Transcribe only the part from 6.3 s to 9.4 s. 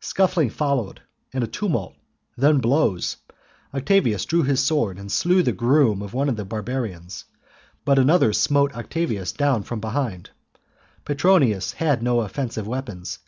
the Barbarians, but another smote Octavius